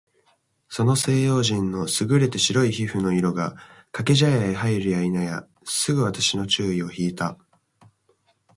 [0.67, 3.55] その西洋人の優れて白い皮膚の色が、
[3.91, 7.37] 掛茶屋へ入るや否いなや、すぐ私の注意を惹（ひ）いた。